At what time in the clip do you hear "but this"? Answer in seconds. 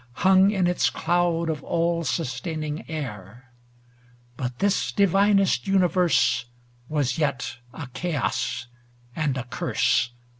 4.35-4.91